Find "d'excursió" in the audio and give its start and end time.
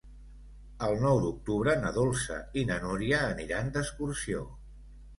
3.79-4.47